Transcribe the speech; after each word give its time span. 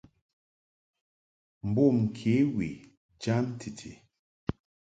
Mbom 1.69 1.97
kě 2.17 2.33
we 2.55 2.67
jam 3.21 3.45
titi. 3.59 3.91